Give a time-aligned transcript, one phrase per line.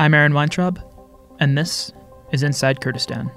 [0.00, 0.80] I'm Aaron Weintraub,
[1.40, 1.92] and this
[2.32, 3.30] is Inside Kurdistan.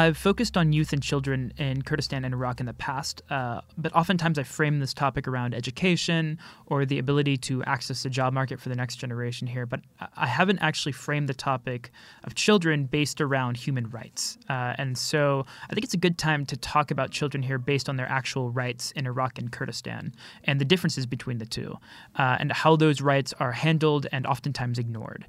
[0.00, 3.94] I've focused on youth and children in Kurdistan and Iraq in the past, uh, but
[3.94, 8.58] oftentimes I frame this topic around education or the ability to access the job market
[8.60, 9.66] for the next generation here.
[9.66, 9.80] But
[10.16, 11.90] I haven't actually framed the topic
[12.24, 14.38] of children based around human rights.
[14.48, 17.90] Uh, and so I think it's a good time to talk about children here based
[17.90, 21.76] on their actual rights in Iraq and Kurdistan and the differences between the two
[22.18, 25.26] uh, and how those rights are handled and oftentimes ignored.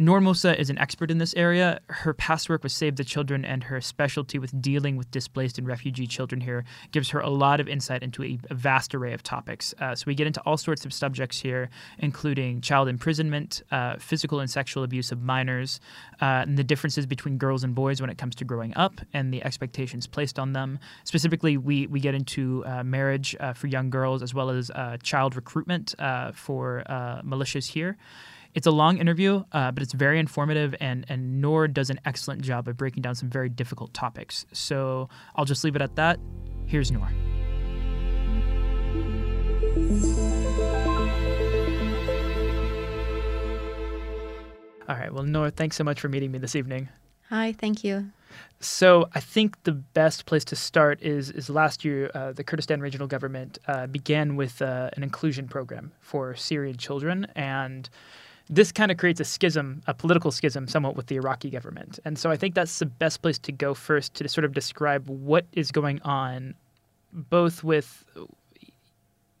[0.00, 1.80] Noor Musa is an expert in this area.
[1.88, 5.66] Her past work with Save the Children and her specialty with dealing with displaced and
[5.66, 9.24] refugee children here gives her a lot of insight into a, a vast array of
[9.24, 9.74] topics.
[9.80, 14.38] Uh, so we get into all sorts of subjects here, including child imprisonment, uh, physical
[14.38, 15.80] and sexual abuse of minors,
[16.22, 19.34] uh, and the differences between girls and boys when it comes to growing up and
[19.34, 20.78] the expectations placed on them.
[21.02, 24.96] Specifically, we, we get into uh, marriage uh, for young girls as well as uh,
[25.02, 25.96] child recruitment
[26.34, 26.84] for
[27.24, 27.96] militias here.
[28.54, 32.42] It's a long interview, uh, but it's very informative, and, and Noor does an excellent
[32.42, 34.46] job of breaking down some very difficult topics.
[34.52, 36.18] So I'll just leave it at that.
[36.66, 37.08] Here's Noor.
[44.88, 45.12] All right.
[45.12, 46.88] Well, Noor, thanks so much for meeting me this evening.
[47.28, 48.10] Hi, thank you.
[48.60, 52.80] So I think the best place to start is is last year uh, the Kurdistan
[52.80, 57.88] regional government uh, began with uh, an inclusion program for Syrian children, and
[58.50, 61.98] this kind of creates a schism, a political schism, somewhat with the Iraqi government.
[62.04, 65.08] And so I think that's the best place to go first to sort of describe
[65.08, 66.54] what is going on,
[67.12, 68.04] both with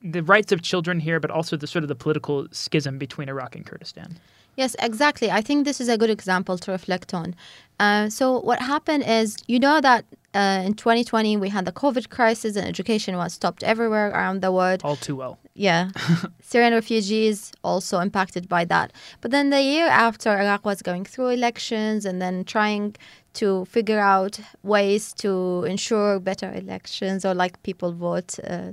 [0.02, 3.56] the rights of children here, but also the sort of the political schism between Iraq
[3.56, 4.18] and Kurdistan.
[4.56, 5.30] Yes, exactly.
[5.30, 7.34] I think this is a good example to reflect on.
[7.78, 12.10] Uh, so what happened is, you know that uh, in 2020 we had the COVID
[12.10, 14.82] crisis and education was stopped everywhere around the world.
[14.84, 15.38] All too well.
[15.54, 15.90] Yeah,
[16.40, 18.92] Syrian refugees also impacted by that.
[19.20, 22.96] But then the year after, Iraq was going through elections and then trying
[23.34, 28.38] to figure out ways to ensure better elections or like people vote.
[28.44, 28.72] Uh,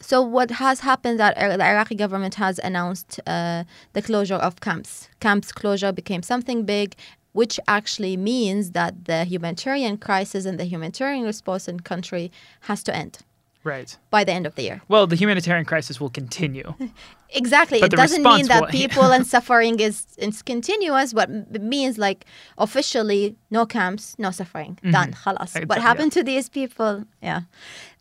[0.00, 5.08] so what has happened that the Iraqi government has announced uh, the closure of camps.
[5.20, 6.96] Camps closure became something big,
[7.32, 12.30] which actually means that the humanitarian crisis and the humanitarian response in country
[12.62, 13.18] has to end.
[13.62, 13.96] Right.
[14.10, 14.80] By the end of the year.
[14.88, 16.74] Well, the humanitarian crisis will continue.
[17.30, 17.80] exactly.
[17.80, 22.24] But it doesn't mean that people and suffering is, is continuous, but it means like
[22.56, 24.76] officially no camps, no suffering.
[24.76, 24.90] Mm-hmm.
[24.92, 25.12] Done.
[25.12, 25.68] Khalas.
[25.68, 26.20] what happened yeah.
[26.20, 27.04] to these people?
[27.22, 27.42] Yeah.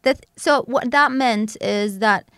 [0.04, 2.30] That so what that meant is that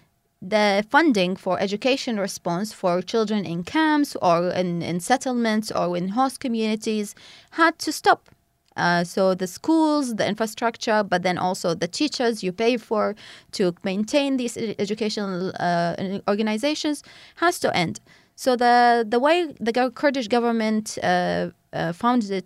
[0.42, 6.10] the funding for education response for children in camps or in, in settlements or in
[6.10, 7.14] host communities
[7.52, 8.30] had to stop.
[8.78, 13.16] Uh, so the schools, the infrastructure, but then also the teachers you pay for
[13.52, 17.04] to maintain these educational uh, organizations
[17.36, 18.00] has to end.
[18.36, 22.46] So the the way the Kurdish government uh, uh found it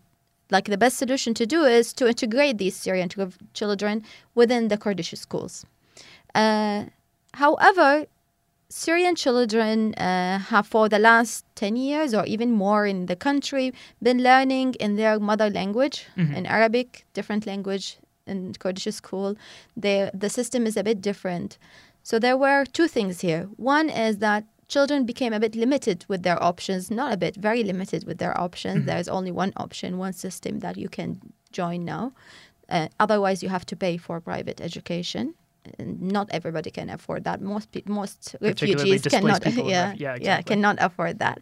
[0.50, 3.10] like the best solution to do is to integrate these Syrian
[3.54, 4.04] children
[4.34, 5.66] within the Kurdish schools.
[6.34, 6.86] Uh,
[7.36, 8.06] however,
[8.70, 13.74] Syrian children uh, have, for the last 10 years or even more in the country,
[14.02, 16.34] been learning in their mother language, mm-hmm.
[16.34, 19.36] in Arabic, different language in Kurdish school.
[19.78, 21.58] They, the system is a bit different.
[22.04, 23.44] So there were two things here.
[23.56, 27.64] One is that children became a bit limited with their options, not a bit, very
[27.64, 28.80] limited with their options.
[28.80, 28.88] Mm-hmm.
[28.88, 31.22] There's only one option, one system that you can
[31.52, 32.14] join now.
[32.68, 35.36] Uh, otherwise, you have to pay for private education.
[35.80, 37.42] Not everybody can afford that.
[37.42, 40.26] Most most refugees cannot, yeah, yeah, exactly.
[40.26, 41.40] yeah, cannot afford that.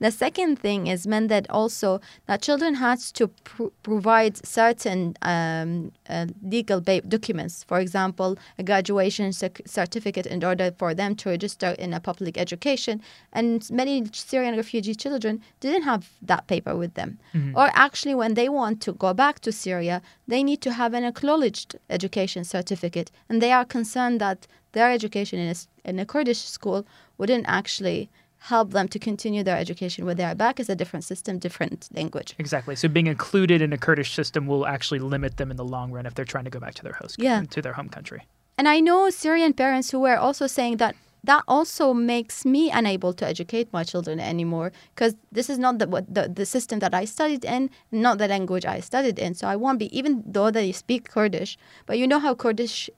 [0.00, 5.92] The second thing is meant that also that children had to pr- provide certain um,
[6.08, 11.28] uh, legal ba- documents, for example, a graduation c- certificate in order for them to
[11.30, 13.00] register in a public education.
[13.32, 17.18] And many Syrian refugee children didn't have that paper with them.
[17.32, 17.56] Mm-hmm.
[17.56, 21.04] Or actually, when they want to go back to Syria, they need to have an
[21.04, 23.10] acknowledged education certificate.
[23.28, 26.86] And they are concerned that their education in a, in a Kurdish school
[27.18, 31.02] wouldn't actually help them to continue their education where they are back is a different
[31.04, 32.34] system, different language.
[32.38, 32.76] Exactly.
[32.76, 36.04] So being included in a Kurdish system will actually limit them in the long run
[36.04, 37.42] if they're trying to go back to their host yeah.
[37.50, 38.26] to their home country.
[38.58, 40.94] And I know Syrian parents who were also saying that
[41.24, 45.86] that also makes me unable to educate my children anymore because this is not the,
[46.06, 49.32] the the system that I studied in, not the language I studied in.
[49.34, 51.56] So I won't be even though they speak Kurdish,
[51.86, 52.90] but you know how Kurdish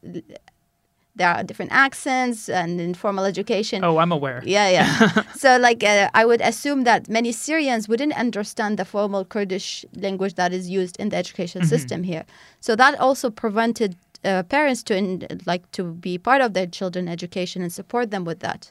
[1.17, 3.83] there are different accents and informal education.
[3.83, 4.43] Oh, I'm aware.
[4.45, 5.23] Yeah, yeah.
[5.35, 10.35] so, like, uh, I would assume that many Syrians wouldn't understand the formal Kurdish language
[10.35, 11.69] that is used in the education mm-hmm.
[11.69, 12.25] system here.
[12.61, 17.09] So that also prevented uh, parents to in, like to be part of their children
[17.09, 18.71] education and support them with that.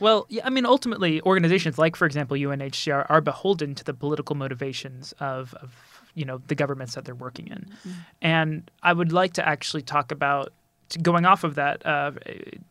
[0.00, 4.34] Well, yeah, I mean, ultimately, organizations like, for example, UNHCR are beholden to the political
[4.34, 5.74] motivations of, of
[6.14, 7.90] you know the governments that they're working in, mm-hmm.
[8.20, 10.52] and I would like to actually talk about
[10.96, 12.12] going off of that, uh,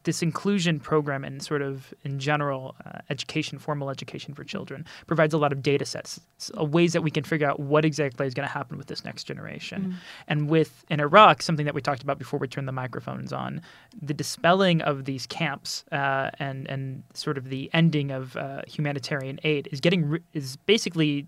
[0.03, 5.33] this inclusion program and sort of in general uh, education, formal education for children, provides
[5.33, 6.19] a lot of data sets,
[6.57, 9.05] uh, ways that we can figure out what exactly is going to happen with this
[9.05, 9.85] next generation.
[9.85, 9.93] Mm.
[10.27, 13.61] And with in Iraq, something that we talked about before we turned the microphones on,
[14.01, 19.39] the dispelling of these camps uh, and and sort of the ending of uh, humanitarian
[19.43, 21.27] aid is getting is basically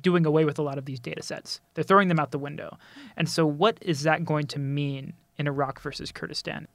[0.00, 1.60] doing away with a lot of these data sets.
[1.74, 2.78] They're throwing them out the window.
[3.16, 6.68] And so, what is that going to mean in Iraq versus Kurdistan?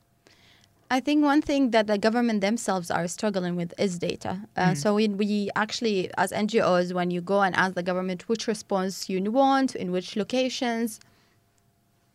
[0.91, 4.41] I think one thing that the government themselves are struggling with is data.
[4.55, 8.29] Uh, mm So we, we actually, as NGOs, when you go and ask the government
[8.29, 10.99] which response you want, in which locations,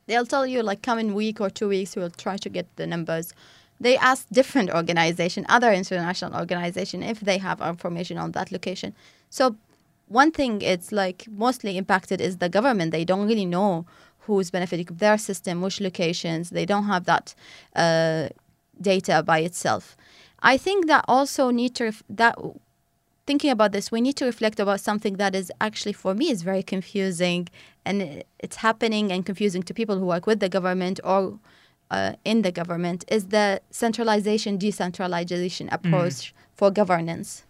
[0.07, 2.87] they'll tell you like come in week or two weeks, we'll try to get the
[2.87, 3.35] numbers.
[3.81, 8.95] They ask different organization, other international organization, if they have information on that location.
[9.31, 9.57] So
[10.09, 12.93] one thing it's like mostly impacted is the government.
[12.93, 13.87] They don't really know
[14.37, 16.51] who's benefiting from their system, which locations.
[16.51, 17.35] They don't have that
[17.75, 18.29] uh,
[18.81, 19.97] data by itself.
[20.41, 22.37] I think that also need to ref- that
[23.27, 26.41] thinking about this, we need to reflect about something that is actually for me is
[26.43, 27.49] very confusing,
[27.85, 31.39] and it's happening and confusing to people who work with the government or
[31.91, 36.33] uh, in the government is the centralization decentralization approach mm.
[36.55, 37.45] for governance.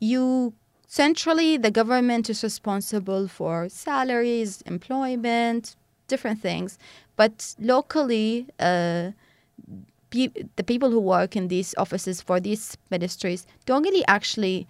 [0.00, 0.54] You
[0.86, 5.76] centrally, the government is responsible for salaries, employment,
[6.08, 6.78] different things.
[7.16, 9.12] But locally, uh,
[10.10, 14.66] pe- the people who work in these offices for these ministries don't really actually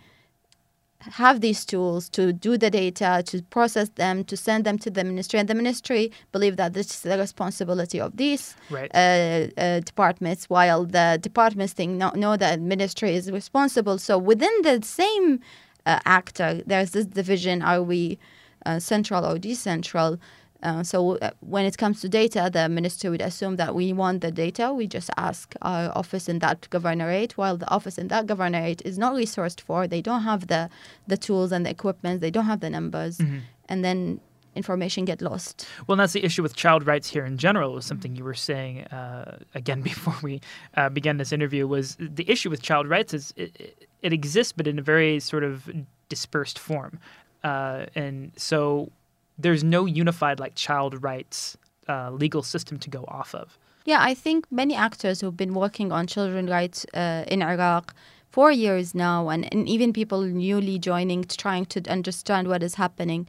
[1.00, 5.04] have these tools to do the data, to process them, to send them to the
[5.04, 5.38] ministry.
[5.38, 8.90] And the ministry believe that this is the responsibility of these right.
[8.94, 13.98] uh, uh, departments, while the departments think no, no, the ministry is responsible.
[13.98, 15.40] So within the same
[15.86, 18.18] uh, actor, there's this division: are we
[18.66, 20.18] uh, central or decentral?
[20.62, 24.20] Uh, so uh, when it comes to data, the minister would assume that we want
[24.22, 24.72] the data.
[24.72, 28.98] We just ask our office in that governorate, while the office in that governorate is
[28.98, 29.86] not resourced for.
[29.86, 30.68] They don't have the
[31.06, 32.20] the tools and the equipment.
[32.20, 33.38] They don't have the numbers, mm-hmm.
[33.68, 34.20] and then
[34.56, 35.68] information get lost.
[35.86, 37.72] Well, that's the issue with child rights here in general.
[37.72, 40.40] Was something you were saying uh, again before we
[40.76, 41.68] uh, began this interview.
[41.68, 45.44] Was the issue with child rights is it, it exists, but in a very sort
[45.44, 45.70] of
[46.08, 46.98] dispersed form,
[47.44, 48.90] uh, and so
[49.38, 51.56] there's no unified like child rights
[51.88, 53.58] uh, legal system to go off of.
[53.84, 57.94] Yeah, I think many actors who've been working on children rights uh, in Iraq
[58.28, 63.26] for years now, and, and even people newly joining, trying to understand what is happening,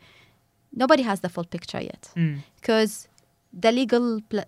[0.74, 2.12] nobody has the full picture yet
[2.60, 3.62] because mm.
[3.62, 4.44] the legal pl-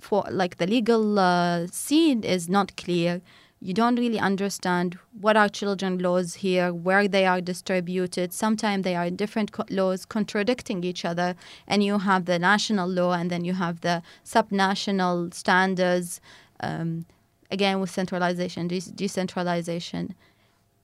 [0.00, 3.20] for like the legal uh, scene is not clear
[3.64, 8.30] you don't really understand what are children laws here, where they are distributed.
[8.30, 11.34] Sometimes they are different co- laws contradicting each other,
[11.66, 16.20] and you have the national law, and then you have the subnational standards.
[16.60, 17.06] Um,
[17.50, 20.14] again, with centralization, de- decentralization,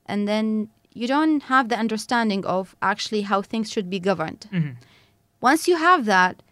[0.07, 4.49] and then you don't have the understanding of actually how things should be governed.
[4.51, 4.71] Mm-hmm.
[5.43, 6.43] Once you have that,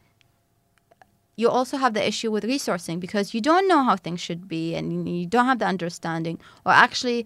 [1.38, 4.74] you also have the issue with resourcing because you don't know how things should be
[4.74, 7.24] and you don't have the understanding or actually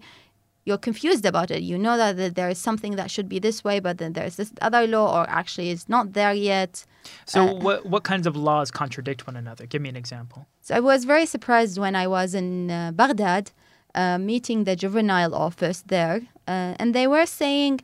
[0.65, 1.61] you're confused about it.
[1.63, 4.35] You know that, that there is something that should be this way but then there's
[4.35, 6.85] this other law or actually it's not there yet.
[7.25, 9.65] So uh, what, what kinds of laws contradict one another?
[9.65, 10.45] Give me an example.
[10.61, 13.51] So i was very surprised when i was in uh, baghdad
[13.95, 17.81] uh, meeting the juvenile office there uh, and they were saying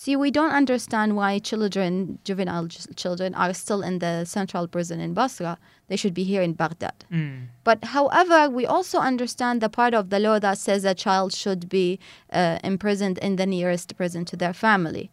[0.00, 5.12] See, we don't understand why children, juvenile children, are still in the central prison in
[5.12, 5.58] Basra.
[5.88, 7.04] They should be here in Baghdad.
[7.10, 7.48] Mm.
[7.64, 11.68] But however, we also understand the part of the law that says a child should
[11.68, 11.98] be
[12.32, 15.10] uh, imprisoned in the nearest prison to their family.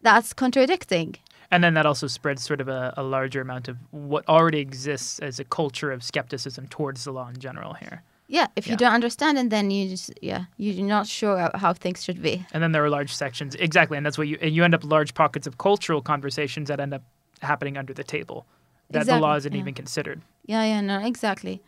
[0.00, 1.16] That's contradicting.
[1.50, 5.18] And then that also spreads sort of a, a larger amount of what already exists
[5.18, 8.04] as a culture of skepticism towards the law in general here.
[8.26, 8.76] Yeah, if you yeah.
[8.76, 12.44] don't understand and then you just yeah you're not sure how things should be.
[12.52, 14.84] And then there are large sections exactly, and that's what you and you end up
[14.84, 17.02] large pockets of cultural conversations that end up
[17.42, 18.46] happening under the table
[18.90, 19.18] that exactly.
[19.18, 19.60] the law isn't yeah.
[19.60, 20.22] even considered.
[20.46, 21.62] Yeah, yeah, no, exactly.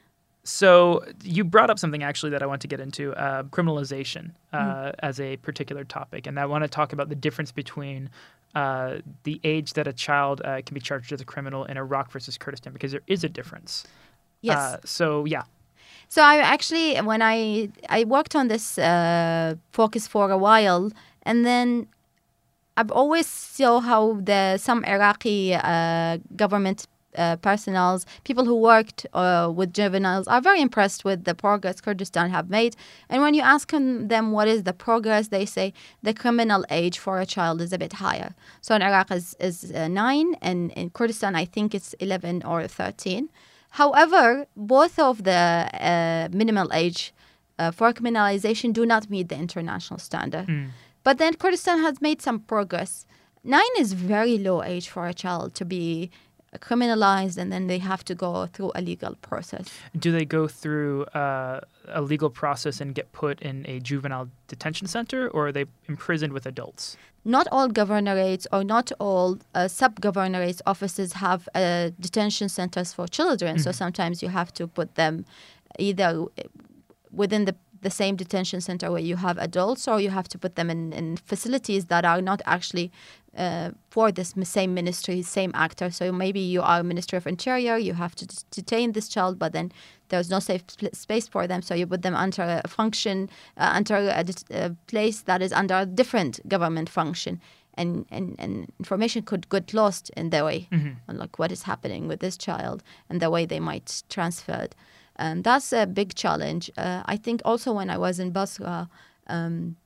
[0.44, 4.58] So you brought up something actually that I want to get into uh, criminalization uh,
[4.58, 4.94] mm.
[5.00, 8.10] as a particular topic, and I want to talk about the difference between
[8.54, 12.12] uh, the age that a child uh, can be charged as a criminal in Iraq
[12.12, 13.86] versus Kurdistan because there is a difference.
[14.40, 14.56] Yes.
[14.56, 15.42] Uh, so yeah,
[16.08, 20.90] So I actually, when I I worked on this uh, focus for a while,
[21.22, 21.86] and then
[22.76, 26.86] I've always saw how the some Iraqi uh, government
[27.16, 27.36] uh,
[28.24, 32.76] people who worked uh, with juveniles, are very impressed with the progress Kurdistan have made.
[33.08, 35.72] And when you ask them what is the progress, they say
[36.02, 38.34] the criminal age for a child is a bit higher.
[38.60, 42.66] So in Iraq is is uh, nine, and in Kurdistan I think it's eleven or
[42.68, 43.28] thirteen.
[43.76, 47.12] However, both of the uh, minimal age
[47.58, 50.46] uh, for criminalization do not meet the international standard.
[50.46, 50.70] Mm.
[51.04, 53.04] But then Kurdistan has made some progress.
[53.44, 56.10] Nine is very low age for a child to be
[56.58, 59.66] criminalized and then they have to go through a legal process.
[59.98, 64.86] Do they go through uh, a legal process and get put in a juvenile detention
[64.86, 66.96] center or are they imprisoned with adults?
[67.24, 73.06] Not all governorates or not all uh, sub governorates offices have uh, detention centers for
[73.08, 73.56] children.
[73.56, 73.62] Mm-hmm.
[73.62, 75.24] So sometimes you have to put them
[75.78, 76.24] either
[77.10, 80.56] within the the same detention center where you have adults, or you have to put
[80.56, 82.90] them in, in facilities that are not actually
[83.36, 85.90] uh, for this same ministry, same actor.
[85.90, 89.72] So maybe you are Ministry of Interior, you have to detain this child, but then
[90.08, 90.62] there's no safe
[90.92, 91.62] space for them.
[91.62, 95.74] So you put them under a function, uh, under a, a, place that is under
[95.74, 97.40] a different government function.
[97.74, 100.92] And, and, and information could get lost in the way, mm-hmm.
[101.08, 104.74] on like what is happening with this child and the way they might transfer it.
[105.16, 106.70] And that's a big challenge.
[106.78, 108.88] Uh, I think also when I was in Basra,
[109.26, 109.76] um,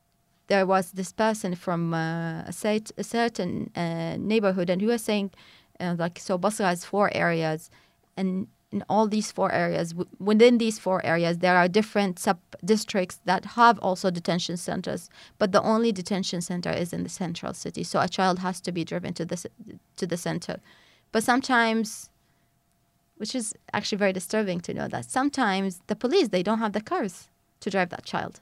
[0.51, 5.31] there was this person from uh, a, a, certain uh, neighborhood, and he was saying,
[5.79, 7.71] uh, like, so Basra has four areas,
[8.17, 12.39] and in all these four areas, w- within these four areas, there are different sub
[12.65, 17.55] districts that have also detention centers, but the only detention center is in the central
[17.55, 17.85] city.
[17.85, 19.39] So a child has to be driven to the
[20.01, 20.57] to the center,
[21.13, 22.11] but sometimes,
[23.19, 26.85] which is actually very disturbing to know that sometimes the police they don't have the
[26.93, 27.29] cars
[27.61, 28.41] to drive that child.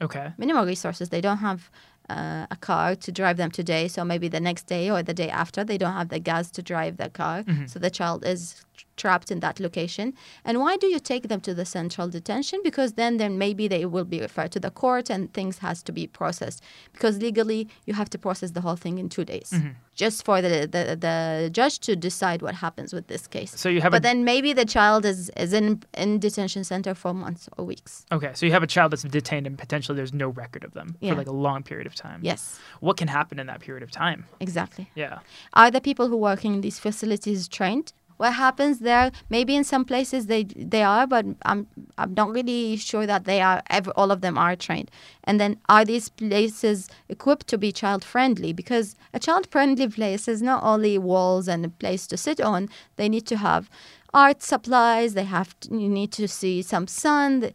[0.00, 0.32] Okay.
[0.38, 1.08] Minimal resources.
[1.08, 1.70] They don't have
[2.08, 5.30] uh, a car to drive them today, so maybe the next day or the day
[5.30, 7.42] after, they don't have the gas to drive the car.
[7.42, 7.66] Mm-hmm.
[7.66, 8.64] So the child is
[8.96, 10.14] trapped in that location.
[10.44, 12.60] And why do you take them to the central detention?
[12.62, 15.92] Because then, then maybe they will be referred to the court and things has to
[15.92, 16.62] be processed.
[16.92, 19.50] Because legally, you have to process the whole thing in two days.
[19.52, 23.58] Mm-hmm just for the, the, the judge to decide what happens with this case.
[23.58, 27.12] So you have, but then maybe the child is is in in detention center for
[27.14, 28.04] months or weeks.
[28.12, 30.96] Okay, so you have a child that's detained and potentially there's no record of them
[31.00, 31.12] yeah.
[31.12, 32.20] for like a long period of time.
[32.22, 32.60] Yes.
[32.80, 34.26] What can happen in that period of time?
[34.38, 34.90] Exactly.
[34.94, 35.18] Yeah.
[35.54, 37.92] Are the people who work in these facilities trained?
[38.16, 41.66] What happens there maybe in some places they they are but i'm
[41.98, 44.90] i'm not really sure that they are ever all of them are trained.
[45.24, 50.28] And then are these places equipped to be child friendly because a child friendly place
[50.28, 52.68] is not only walls and a place to sit on.
[52.96, 53.70] They need to have
[54.12, 55.14] art supplies.
[55.14, 57.52] They have to, you need to see some sun.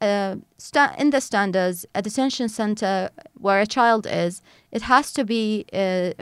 [0.00, 0.34] Uh,
[0.98, 6.12] in the standards, a detention center where a child is, it has to be uh,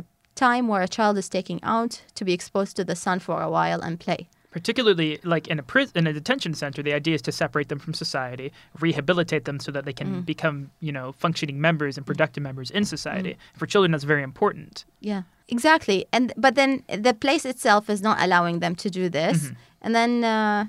[0.40, 3.50] time where a child is taken out to be exposed to the sun for a
[3.56, 4.28] while and play.
[4.50, 7.78] Particularly, like in a prison, in a detention center, the idea is to separate them
[7.78, 10.24] from society, rehabilitate them so that they can mm.
[10.24, 13.32] become, you know, functioning members and productive members in society.
[13.34, 13.58] Mm.
[13.58, 14.84] For children, that's very important.
[15.10, 15.22] Yeah,
[15.56, 15.98] exactly.
[16.12, 19.38] And but then the place itself is not allowing them to do this.
[19.38, 19.54] Mm-hmm.
[19.82, 20.64] And then, uh,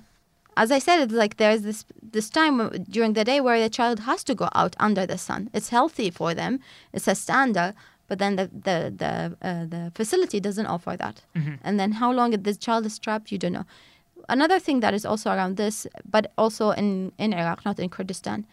[0.64, 1.86] as I said, it's like there's this
[2.16, 2.56] this time
[2.88, 5.50] during the day where the child has to go out under the sun.
[5.54, 6.60] It's healthy for them.
[6.94, 7.74] It's a standard
[8.12, 9.14] but then the the the,
[9.50, 11.22] uh, the facility doesn't offer that.
[11.34, 11.56] Mm-hmm.
[11.64, 13.66] And then how long this child is trapped, you don't know.
[14.28, 18.46] Another thing that is also around this, but also in in Iraq, not in Kurdistan,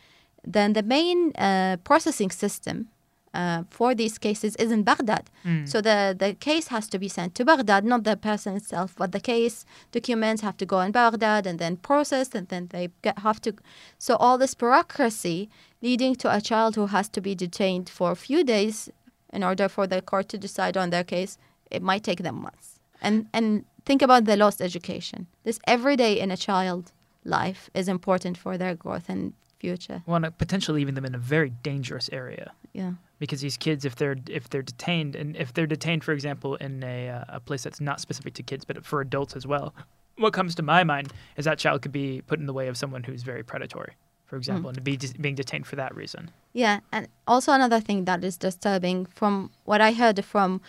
[0.45, 2.87] then the main uh, processing system
[3.35, 5.25] uh, for these cases is in Baghdad.
[5.45, 5.69] Mm.
[5.69, 9.11] So the, the case has to be sent to Baghdad, not the person itself, but
[9.13, 13.19] the case documents have to go in Baghdad and then processed, and then they get,
[13.19, 13.53] have to.
[13.99, 15.49] So all this bureaucracy
[15.83, 18.91] leading to a child who has to be detained for a few days
[19.33, 21.39] in order for the court to decide on their case,
[21.71, 22.81] it might take them months.
[23.01, 25.27] And and think about the lost education.
[25.45, 26.93] This every day in a child
[27.25, 30.03] life is important for their growth and future.
[30.07, 32.53] Well, and potentially leaving them in a very dangerous area.
[32.73, 32.93] Yeah.
[33.19, 36.83] Because these kids, if they're if they're detained, and if they're detained, for example, in
[36.83, 39.75] a uh, a place that's not specific to kids, but for adults as well,
[40.17, 42.77] what comes to my mind is that child could be put in the way of
[42.77, 43.95] someone who's very predatory
[44.29, 44.77] for example, mm.
[44.77, 46.31] and be de- being detained for that reason.
[46.59, 50.61] Yeah, and also another thing that is disturbing from what I heard from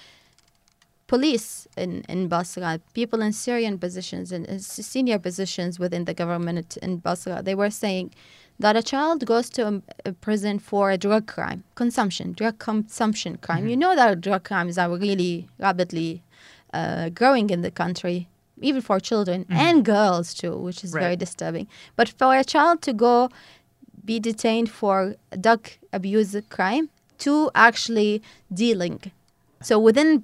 [1.08, 6.98] police in, in Basra, people in Syrian positions and senior positions within the government in
[6.98, 8.14] Basra, they were saying
[8.60, 13.62] that a child goes to a, prison for a drug crime, consumption, drug consumption crime.
[13.62, 13.70] Mm-hmm.
[13.70, 16.22] You know that drug crimes are really rapidly
[16.72, 18.28] uh, growing in the country
[18.62, 21.02] even for children and girls too, which is Right.
[21.02, 21.68] very disturbing.
[21.96, 23.30] But for a child to go
[24.06, 26.90] be detained for drug abuse crime
[27.20, 28.22] to actually
[28.54, 29.12] dealing.
[29.62, 30.24] So within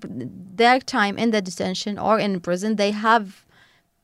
[0.56, 3.46] their time in the detention or in prison, they have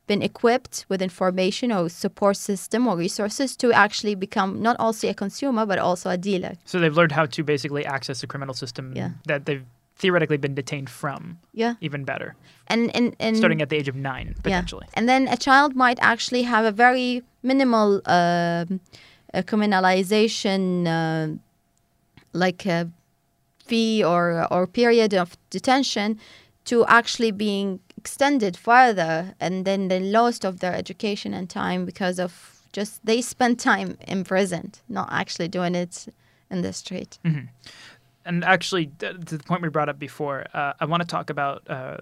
[0.08, 5.13] been equipped with information or support system or resources to actually become not only a
[5.13, 6.54] consumer but also a dealer.
[6.66, 9.12] So they've learned how to basically access the criminal system Yeah.
[9.25, 9.63] that they've
[9.96, 11.38] theoretically been detained from.
[11.54, 11.75] Yeah.
[11.80, 12.36] Even better,
[12.68, 14.86] And and, and starting at the age of nine potentially.
[14.88, 14.94] Yeah.
[14.98, 18.66] And then a child might actually have a very minimal um uh,
[19.34, 21.38] criminalization, uh,
[22.34, 22.90] like a
[23.66, 26.20] fee or or period of detention,
[26.66, 32.20] to actually being extended further, and then the loss of their education and time because
[32.20, 36.08] of just they spend time imprisoned, not actually doing it
[36.50, 37.20] in the street.
[38.24, 41.64] And actually, to the point we brought up before, uh, I want to talk about
[41.68, 41.98] uh,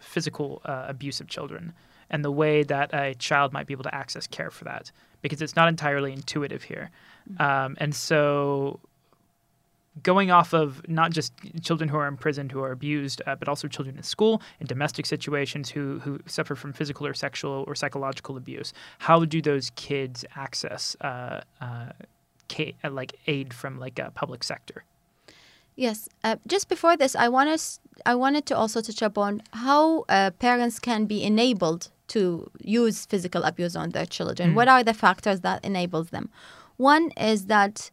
[0.00, 1.72] physical uh, abuse of children
[2.10, 4.90] and the way that a child might be able to access care for that,
[5.22, 6.90] because it's not entirely intuitive here.
[7.38, 8.80] Um, and so,
[10.02, 13.68] going off of not just children who are imprisoned who are abused, uh, but also
[13.68, 18.36] children in school and domestic situations who who suffer from physical or sexual or psychological
[18.36, 21.90] abuse, how do those kids access uh, uh,
[22.48, 24.84] ca- uh, like aid from like a public sector?
[25.76, 26.08] Yes.
[26.22, 30.30] Uh, just before this, I want us, I wanted to also touch upon how uh,
[30.32, 32.20] parents can be enabled to
[32.80, 34.50] use physical abuse on their children.
[34.58, 36.26] What are the factors that enables them?
[36.76, 37.90] One is that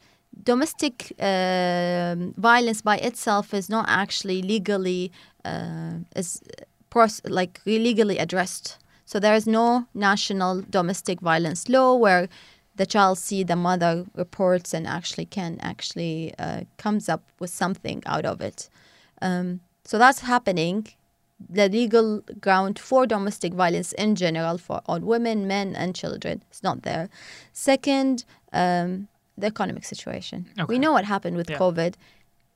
[0.51, 2.19] domestic um
[2.50, 5.12] violence by itself is not actually legally
[5.51, 6.41] uh, is
[6.89, 8.77] pros- like legally addressed.
[9.05, 12.27] So there is no national domestic violence law where
[12.75, 18.03] the child see the mother reports and actually can actually uh, comes up with something
[18.05, 18.69] out of it.
[19.21, 20.88] Um, so that's happening.
[21.39, 26.63] The legal ground for domestic violence in general for on women, men, and children is
[26.63, 27.10] not there.
[27.53, 30.48] Second, um, the economic situation.
[30.60, 30.65] Okay.
[30.67, 31.58] We know what happened with Yeah.
[31.60, 31.94] COVID.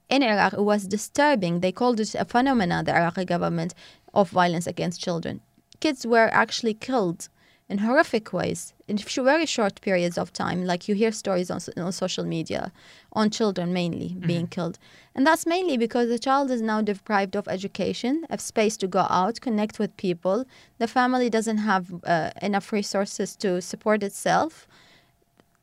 [0.09, 1.59] In Iraq, it was disturbing.
[1.61, 3.73] They called it a phenomenon, the Iraqi government,
[4.13, 5.41] of violence against children.
[5.79, 7.29] Kids were actually killed
[7.71, 10.65] in horrific ways in very short periods of time.
[10.65, 12.71] Like you hear stories on, on social media
[13.13, 14.77] on children mainly being killed.
[15.15, 19.03] And that's mainly because the child is now deprived of education, of space to go
[19.09, 20.45] out, connect with people.
[20.79, 24.67] The family doesn't have uh, enough resources to support itself.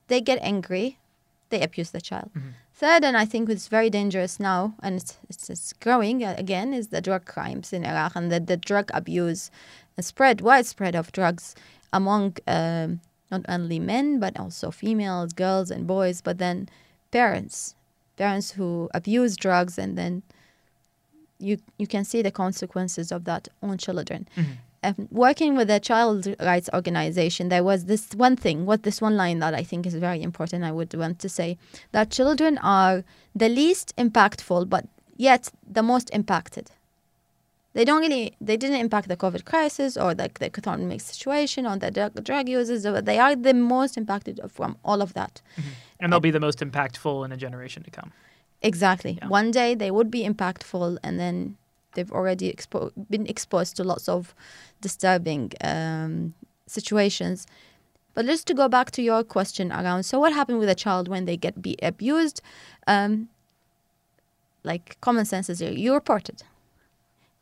[0.08, 0.98] They get angry,
[1.50, 2.30] they abuse the child.
[2.72, 6.72] Third, and I think it's very dangerous now, and it's, it's, it's growing uh, again,
[6.72, 9.50] is the drug crimes in Iraq and the, the drug abuse,
[10.00, 11.56] spread, widespread of drugs
[11.92, 16.68] among um, not only men, but also females, girls, and boys, but then
[17.10, 17.74] parents,
[18.16, 20.22] parents who abuse drugs, and then
[21.38, 24.26] you, you can see the consequences of that on children
[24.82, 29.16] um, working with a child rights organization, there was this one thing, what this one
[29.16, 30.64] line that I think is very important.
[30.64, 31.58] I would want to say
[31.92, 36.70] that children are the least impactful, but yet the most impacted.
[37.74, 41.76] They don't really, they didn't impact the COVID crisis or the, the economic situation or
[41.76, 42.82] the drug, drug users.
[42.82, 45.40] but They are the most impacted from all of that.
[46.00, 48.12] And they'll be the most impactful in a generation to come.
[48.62, 49.18] Exactly.
[49.20, 49.28] Yeah.
[49.28, 51.56] One day they would be impactful, and then
[51.94, 54.34] they've already expo- been exposed to lots of
[54.80, 56.34] disturbing um,
[56.66, 57.46] situations.
[58.14, 61.06] But just to go back to your question around, so what happened with a child
[61.06, 62.42] when they get be abused?
[62.88, 63.28] Um,
[64.64, 66.42] like common sense is you report it.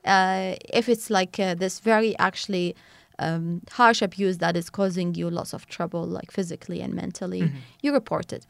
[0.07, 2.75] Uh, if it's like uh, this very actually
[3.19, 7.51] um, harsh abuse that is causing you lots of trouble, like physically and mentally,
[7.83, 8.47] you report it.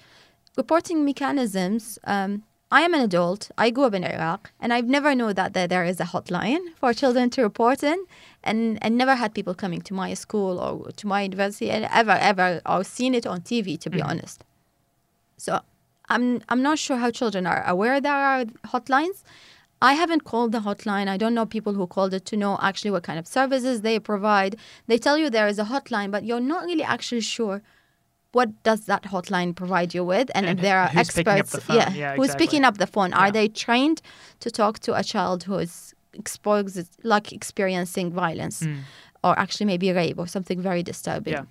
[0.57, 1.99] Reporting mechanisms.
[2.05, 3.51] Um, I am an adult.
[3.57, 6.59] I grew up in Iraq, and I've never known that there, there is a hotline
[6.75, 7.99] for children to report in,
[8.43, 12.17] and and never had people coming to my school or to my university, and ever
[12.31, 13.79] ever or seen it on TV.
[13.79, 14.43] To be honest,
[15.37, 15.61] so
[16.09, 19.23] I'm I'm not sure how children are aware there are hotlines.
[19.83, 21.09] I haven't called the hotline.
[21.09, 23.99] I don't know people who called it to know actually what kind of services they
[23.99, 24.57] provide.
[24.87, 27.63] They tell you there is a hotline, but you're not really actually sure
[28.33, 31.39] what does that hotline provide you with, and, And if there are who's picking up
[31.39, 31.95] experts, the phone.
[31.95, 32.47] Yeah, who's exactly.
[32.47, 33.13] picking up the phone?
[33.15, 34.03] Are they trained
[34.41, 38.81] to talk to a child who is exposed, like experiencing violence, hmm.
[39.25, 41.33] or actually maybe rape or something very disturbing?
[41.33, 41.45] Yeah.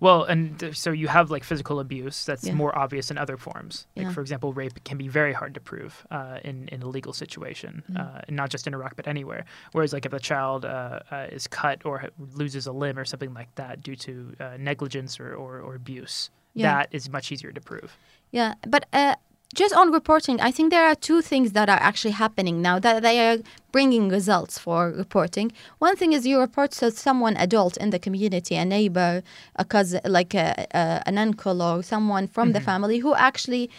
[0.00, 2.54] Well, and so you have like physical abuse that's Yeah.
[2.54, 3.86] more obvious in other forms.
[3.96, 4.12] Like, Yeah.
[4.12, 7.82] for example, rape can be very hard to prove uh, in, in a legal situation,
[7.90, 8.00] Mm.
[8.00, 9.44] uh, not just in Iraq, but anywhere.
[9.72, 13.34] Whereas, like, if a child uh, uh, is cut or loses a limb or something
[13.34, 16.72] like that due to uh, negligence or, or, or abuse, Yeah.
[16.78, 17.96] that is much easier to prove.
[18.30, 19.16] Yeah, but uh,
[19.54, 23.02] just on reporting, I think there are two things that are actually happening now that
[23.02, 23.38] they are
[23.72, 25.52] bringing results for reporting.
[25.78, 29.22] One thing is you report to someone adult in the community, a neighbor,
[29.56, 32.54] a cousin, like a, a, an uncle or someone from mm-hmm.
[32.54, 33.70] the family who actually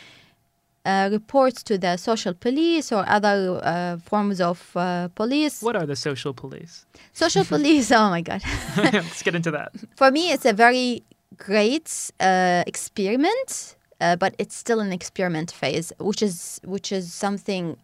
[0.85, 5.61] uh, reports to the social police or other uh, forms of uh, police.
[5.61, 6.85] What are the social police?
[7.11, 8.41] Social police, oh my God.
[8.77, 9.73] Let's get into that.
[9.95, 11.03] For me, it's a very
[11.37, 17.77] great uh, experiment uh, but it's still an experiment phase, which is which is something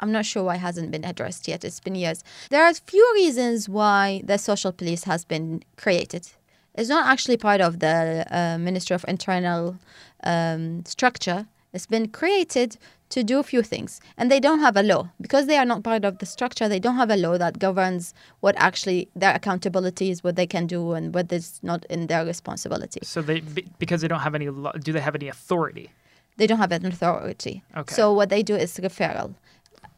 [0.00, 1.64] I'm not sure why hasn't been addressed yet.
[1.64, 2.24] It's been years.
[2.50, 6.28] There are a few reasons why the social police has been created.
[6.74, 9.76] It's not actually part of the uh, Ministry of Internal
[10.24, 11.46] um, structure.
[11.72, 12.76] It's been created
[13.10, 14.00] to do a few things.
[14.16, 15.10] And they don't have a law.
[15.20, 18.14] Because they are not part of the structure, they don't have a law that governs
[18.40, 22.24] what actually their accountability is, what they can do, and what is not in their
[22.24, 23.00] responsibility.
[23.02, 23.40] So they,
[23.78, 25.90] because they don't have any law, do they have any authority?
[26.36, 27.62] They don't have an authority.
[27.76, 27.94] Okay.
[27.94, 29.34] So what they do is referral.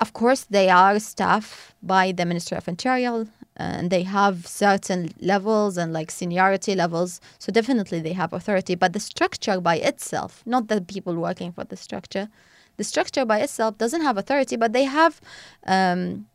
[0.01, 5.77] Of course, they are staffed by the Ministry of Interior, and they have certain levels
[5.77, 7.21] and like seniority levels.
[7.39, 8.75] So definitely they have authority.
[8.75, 12.29] But the structure by itself, not the people working for the structure,
[12.77, 15.21] the structure by itself doesn't have authority, but they have
[15.67, 16.27] um,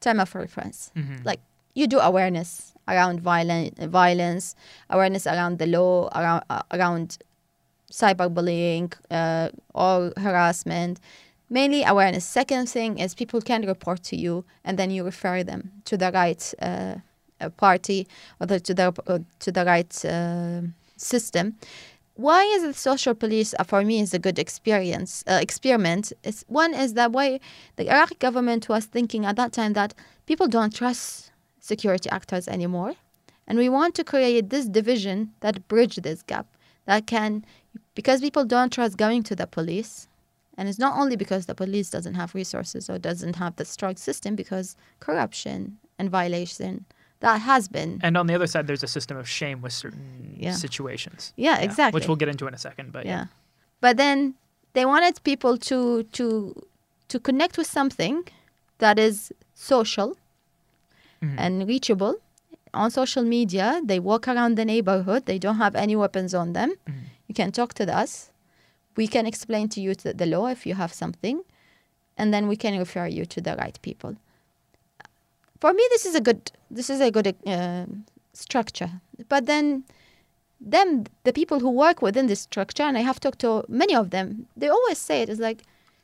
[0.00, 0.92] time of reference.
[0.96, 1.24] Mm-hmm.
[1.24, 1.40] Like
[1.74, 4.54] you do awareness around violent violence,
[4.88, 7.18] awareness around the law, around uh, around
[7.90, 11.00] cyberbullying uh, or harassment.
[11.50, 12.24] Mainly awareness.
[12.24, 16.12] Second thing is people can report to you, and then you refer them to the
[16.12, 16.94] right uh,
[17.56, 18.06] party
[18.40, 20.60] or the, to the uh, to the right uh,
[20.96, 21.56] system
[22.20, 26.44] why is the social police uh, for me is a good experience uh, experiment is
[26.48, 27.40] one is that why
[27.76, 29.94] the iraqi government was thinking at that time that
[30.26, 32.94] people don't trust security actors anymore
[33.46, 36.46] and we want to create this division that bridge this gap
[36.84, 37.42] that can
[37.94, 40.06] because people don't trust going to the police
[40.56, 43.96] and it's not only because the police doesn't have resources or doesn't have the strong
[43.96, 46.84] system because corruption and violation
[47.20, 48.00] that has been.
[48.02, 50.52] And on the other side, there's a system of shame with certain yeah.
[50.52, 51.32] situations.
[51.36, 51.98] Yeah, yeah, exactly.
[51.98, 52.92] Which we'll get into in a second.
[52.92, 53.12] But yeah.
[53.12, 53.24] yeah.
[53.80, 54.34] But then
[54.72, 56.66] they wanted people to to
[57.08, 58.24] to connect with something
[58.78, 60.16] that is social
[61.22, 61.38] mm-hmm.
[61.38, 62.16] and reachable
[62.72, 63.80] on social media.
[63.84, 65.26] They walk around the neighborhood.
[65.26, 66.74] They don't have any weapons on them.
[66.88, 67.00] Mm-hmm.
[67.28, 68.30] You can talk to us.
[68.96, 71.42] We can explain to you the law if you have something,
[72.16, 74.16] and then we can refer you to the right people.
[75.60, 77.86] For me this is a good this is a good uh,
[78.32, 79.00] structure.
[79.28, 79.84] But then
[80.60, 84.10] them the people who work within this structure and i have talked to many of
[84.10, 85.62] them they always say it is like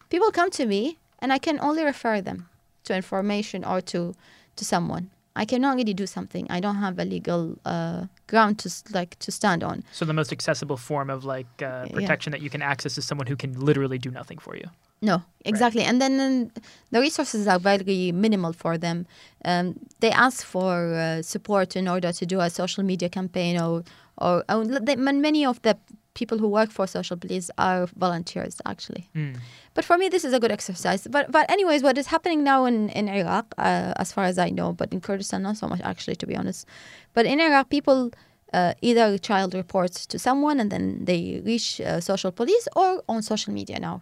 [0.08, 2.48] people come to me and i can only refer them
[2.82, 4.14] to information or to
[4.56, 8.68] to someone i cannot really do something i don't have a legal uh, ground to
[8.92, 12.38] like to stand on so the most accessible form of like uh, protection yeah.
[12.38, 14.68] that you can access is someone who can literally do nothing for you
[15.02, 15.82] no, exactly.
[15.82, 15.90] Right.
[15.90, 19.06] And then um, the resources are very minimal for them.
[19.44, 23.84] Um, they ask for uh, support in order to do a social media campaign, or,
[24.16, 25.76] or, or they, many of the
[26.16, 29.04] people who work for social police are volunteers, actually.
[29.14, 29.36] Mm.
[29.74, 31.06] But for me, this is a good exercise.
[31.08, 34.48] But, but anyways, what is happening now in, in Iraq, uh, as far as I
[34.48, 36.66] know, but in Kurdistan, not so much, actually, to be honest.
[37.14, 38.10] But in Iraq, people.
[38.52, 43.02] Uh, either a child reports to someone and then they reach uh, social police or
[43.08, 44.00] on social media now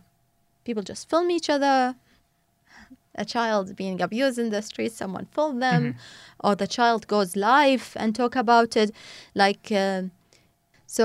[0.64, 1.96] people just film each other
[3.14, 6.46] a child being abused in the street someone filmed them mm-hmm.
[6.46, 8.90] or the child goes live and talk about it
[9.35, 10.03] like uh,
[10.96, 11.04] so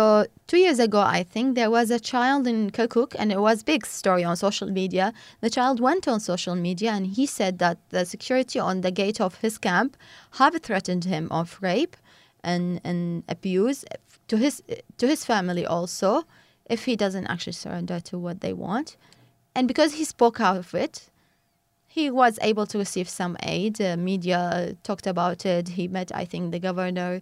[0.49, 3.83] two years ago i think there was a child in kirkuk and it was big
[3.85, 5.05] story on social media
[5.41, 9.19] the child went on social media and he said that the security on the gate
[9.19, 9.97] of his camp
[10.39, 11.95] have threatened him of rape
[12.43, 13.79] and, and abuse
[14.27, 14.55] to his
[14.97, 16.23] to his family also
[16.75, 18.95] if he doesn't actually surrender to what they want
[19.55, 21.09] and because he spoke out of it,
[21.87, 23.81] he was able to receive some aid.
[23.81, 25.69] Uh, media talked about it.
[25.69, 27.21] He met, I think, the governor.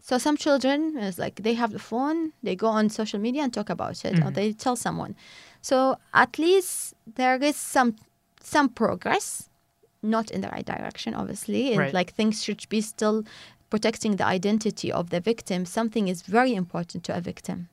[0.00, 3.52] So some children, it's like they have the phone, they go on social media and
[3.52, 4.28] talk about it, mm-hmm.
[4.28, 5.14] or they tell someone.
[5.62, 7.96] So at least there is some
[8.42, 9.50] some progress,
[10.02, 11.76] not in the right direction, obviously.
[11.76, 11.92] Right.
[11.92, 13.24] Like things should be still
[13.68, 15.66] protecting the identity of the victim.
[15.66, 17.68] Something is very important to a victim.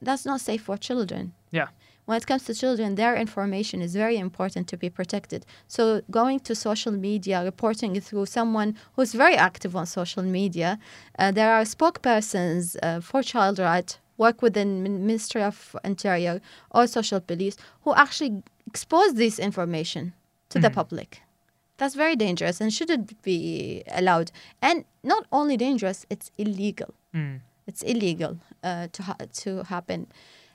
[0.00, 1.34] That's not safe for children.
[1.50, 1.68] Yeah
[2.08, 5.44] when it comes to children, their information is very important to be protected.
[5.66, 10.78] So going to social media, reporting through someone who's very active on social media,
[11.18, 16.40] uh, there are spokespersons uh, for child rights work within Ministry of Interior
[16.70, 20.14] or social police who actually expose this information
[20.48, 20.62] to mm-hmm.
[20.62, 21.20] the public.
[21.76, 24.32] That's very dangerous and shouldn't be allowed.
[24.62, 26.94] And not only dangerous, it's illegal.
[27.14, 27.40] Mm.
[27.66, 30.06] It's illegal uh, to ha- to happen.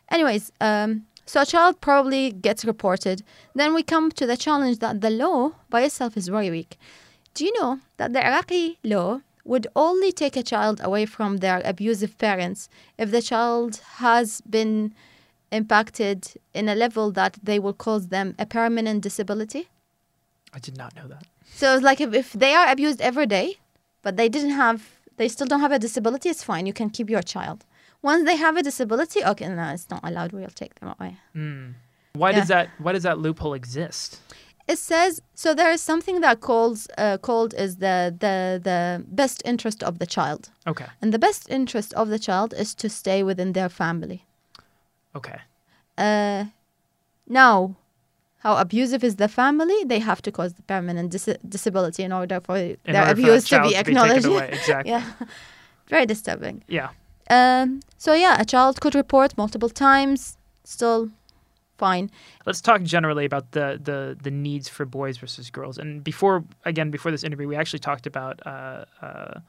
[0.10, 3.24] Anyways, um, So a child probably gets reported.
[3.56, 6.78] Then we come to the challenge that the law by itself is very weak.
[7.34, 11.62] Do you know that the Iraqi law would only take a child away from their
[11.66, 14.94] abusive parents if the child has been
[15.52, 19.68] impacted in a level that they will cause them a permanent disability?
[20.54, 21.26] I did not know that.
[21.54, 23.58] So it's like if, if they are abused every day,
[24.02, 26.66] but they didn't have, they still don't have a disability, it's fine.
[26.66, 27.66] You can keep your child.
[28.04, 30.34] Once they have a disability, okay, no, it's not allowed.
[30.34, 31.18] We'll take them away.
[31.36, 31.74] Mm.
[32.13, 32.39] Why yeah.
[32.39, 32.70] does that?
[32.78, 34.20] Why does that loophole exist?
[34.68, 35.56] It says so.
[35.56, 40.06] There is something that calls uh, called is the the the best interest of the
[40.06, 40.50] child.
[40.68, 40.86] Okay.
[41.02, 44.26] And the best interest of the child is to stay within their family.
[45.16, 45.39] Okay.
[45.98, 46.46] Uh,
[47.28, 47.76] now,
[48.39, 49.84] how abusive is the family?
[49.86, 53.48] They have to cause the permanent dis- disability in order for in their order abuse
[53.48, 54.24] for to be acknowledged.
[54.24, 54.92] To be exactly.
[54.92, 55.04] yeah.
[55.88, 56.63] Very disturbing.
[56.68, 56.89] Yeah.
[57.34, 60.38] Um, so yeah, a child could report multiple times.
[60.63, 61.10] Still
[61.78, 62.10] fine.
[62.46, 65.78] Let's talk generally about the, the the needs for boys versus girls.
[65.78, 69.39] And before again, before this interview, we actually talked about uh, uh,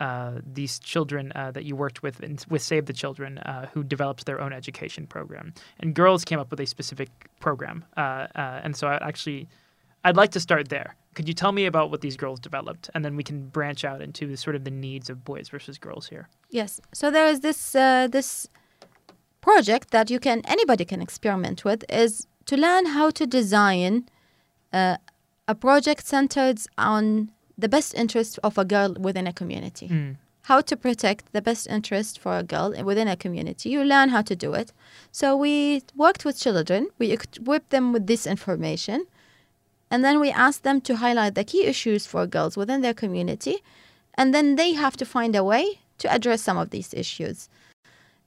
[0.00, 3.84] uh, these children uh, that you worked with in, with Save the Children, uh, who
[3.84, 5.54] developed their own education program.
[5.80, 7.08] And girls came up with a specific
[7.40, 7.84] program.
[7.96, 8.26] Uh,
[8.64, 9.48] and so I actually,
[10.04, 10.96] I'd like to start there.
[11.14, 14.00] Could you tell me about what these girls developed, and then we can branch out
[14.00, 16.28] into the, sort of the needs of boys versus girls here?
[16.50, 16.80] Yes.
[16.92, 18.48] So there is this uh, this
[19.42, 24.08] project that you can anybody can experiment with is to learn how to design
[24.72, 24.96] uh,
[25.46, 29.88] a project centered on the best interest of a girl within a community.
[29.88, 30.16] Mm.
[30.46, 33.68] How to protect the best interest for a girl within a community.
[33.68, 34.72] You learn how to do it.
[35.12, 36.88] So we worked with children.
[36.98, 39.06] We equipped them with this information
[39.92, 43.58] and then we ask them to highlight the key issues for girls within their community.
[44.14, 47.50] And then they have to find a way to address some of these issues.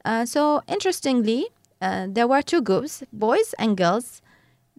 [0.06, 1.48] Uh, so, interestingly,
[1.82, 4.22] uh, there were two groups boys and girls.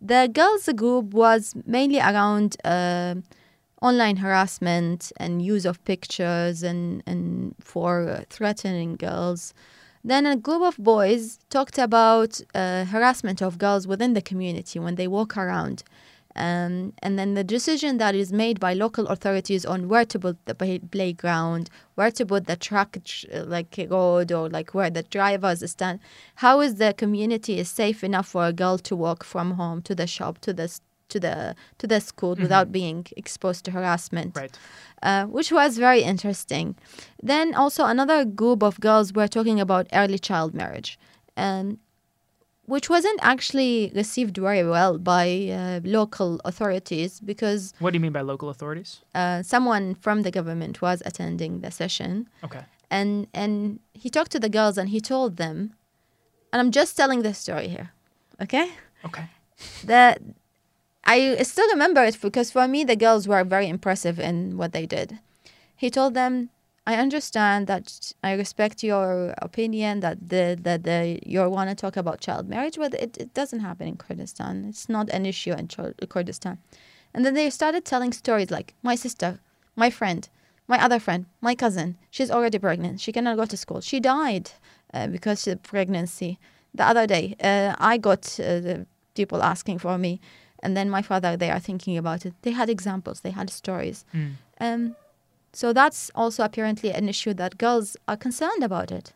[0.01, 3.17] The girls group was mainly around uh,
[3.83, 9.53] online harassment and use of pictures and, and for threatening girls.
[10.05, 14.95] Then a group of boys talked about uh, harassment of girls within the community when
[14.95, 15.83] they walk around
[16.37, 20.45] um, and then the decision that is made by local authorities on where to put
[20.45, 20.55] the
[20.91, 22.99] playground, where to put the truck
[23.33, 25.99] like road or like where the drivers stand.
[26.37, 29.95] How is the community is safe enough for a girl to walk from home to
[29.95, 32.43] the shop to the to the to the school mm-hmm.
[32.43, 34.59] without being exposed to harassment, right.
[35.03, 36.77] uh, which was very interesting.
[37.23, 40.99] Then also another group of girls were talking about early child marriage,
[41.37, 41.79] and
[42.67, 47.73] which wasn't actually received very well by uh, local authorities because.
[47.79, 49.01] What do you mean by local authorities?
[49.15, 52.29] Uh, someone from the government was attending the session.
[52.45, 52.61] Okay.
[52.91, 55.75] And and he talked to the girls and he told them,
[56.53, 57.91] and I'm just telling this story here,
[58.41, 58.71] okay?
[59.05, 59.25] Okay.
[59.85, 60.21] That
[61.05, 64.87] I still remember it because for me the girls were very impressive in what they
[64.87, 65.19] did.
[65.75, 66.51] He told them
[66.87, 71.97] I understand that I respect your opinion that the that the you want to talk
[71.97, 74.67] about child marriage, but it, it doesn't happen in Kurdistan.
[74.69, 75.69] It's not an issue in
[76.09, 76.59] Kurdistan.
[77.13, 79.41] And then they started telling stories like my sister,
[79.75, 80.29] my friend,
[80.69, 81.97] my other friend, my cousin.
[82.11, 83.01] She's already pregnant.
[83.01, 83.81] She cannot go to school.
[83.81, 84.53] She died
[84.95, 86.39] uh, because of pregnancy.
[86.75, 90.21] The other day, uh, I got uh, people asking for me,
[90.63, 91.37] and then my father.
[91.37, 92.35] They are thinking about it.
[92.43, 93.21] They had examples.
[93.21, 94.05] They had stories.
[94.15, 94.33] Mm.
[94.61, 94.97] Um,
[95.57, 99.15] so that's also apparently an issue that girls are concerned about it.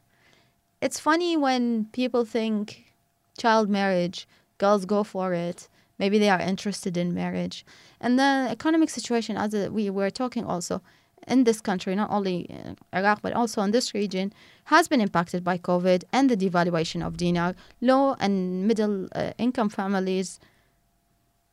[0.80, 2.94] It's funny when people think
[3.36, 4.26] child marriage,
[4.56, 5.68] girls go for it.
[5.98, 7.66] Maybe they are interested in marriage.
[8.00, 10.80] And the economic situation, as we were talking also,
[11.28, 12.48] in this country, not only
[12.94, 14.32] Iraq, but also in this region,
[14.64, 17.54] has been impacted by COVID and the devaluation of dinar.
[17.82, 20.40] Low and middle uh, income families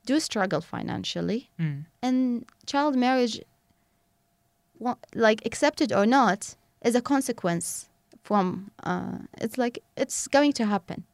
[0.05, 1.49] do struggle financially.
[1.59, 1.87] Mm.
[2.01, 3.41] And child marriage
[5.15, 7.89] like accepted or not is a consequence
[8.23, 11.05] from uh, it's like it's going to happen.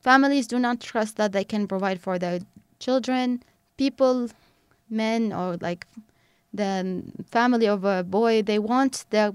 [0.00, 2.40] Families do not trust that they can provide for their
[2.80, 3.42] children.
[3.76, 4.28] People
[4.90, 5.86] men or like
[6.52, 9.32] the family of a boy they want their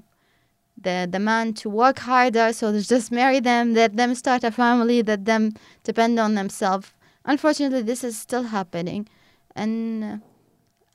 [0.80, 5.02] the the man to work harder so just marry them let them start a family
[5.02, 5.54] let them
[5.84, 6.94] depend on themselves.
[7.26, 9.08] Unfortunately this is still happening.
[9.56, 10.18] And uh,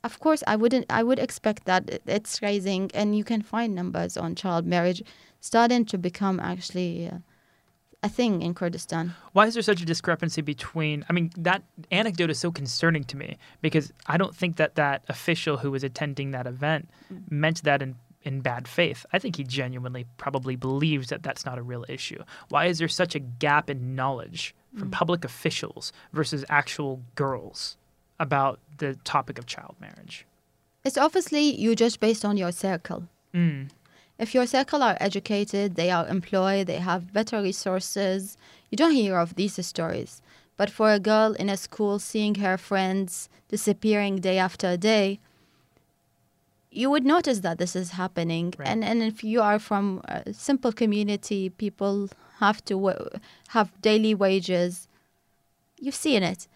[0.03, 4.17] of course i wouldn't i would expect that it's rising and you can find numbers
[4.17, 5.03] on child marriage
[5.39, 7.17] starting to become actually uh,
[8.01, 12.29] a thing in kurdistan why is there such a discrepancy between i mean that anecdote
[12.29, 16.31] is so concerning to me because i don't think that that official who was attending
[16.31, 17.19] that event mm.
[17.31, 19.05] meant that in in bad faith.
[19.11, 22.23] I think he genuinely probably believes that that's not a real issue.
[22.49, 27.77] Why is there such a gap in knowledge from public officials versus actual girls
[28.19, 30.25] about the topic of child marriage?
[30.83, 33.07] It's obviously you judge based on your circle.
[33.33, 33.69] Mm.
[34.19, 38.37] If your circle are educated, they are employed, they have better resources,
[38.69, 40.21] you don't hear of these stories.
[40.55, 45.19] But for a girl in a school seeing her friends disappearing day after day,
[46.69, 48.53] you would notice that this is happening.
[48.57, 48.67] Right.
[48.67, 52.75] And and if you are from a simple community, people have to
[53.49, 54.87] have daily wages.
[55.79, 56.47] You've seen it.